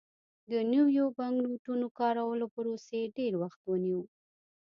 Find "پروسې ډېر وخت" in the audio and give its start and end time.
2.55-3.59